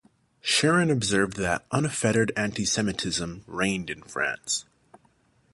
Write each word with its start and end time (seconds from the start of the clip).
Sharon 0.41 0.89
observed 0.89 1.37
that 1.37 1.67
an 1.71 1.85
"unfettered 1.85 2.31
anti-Semitism" 2.35 3.43
reigned 3.45 3.91
in 3.91 4.01
France. 4.01 4.65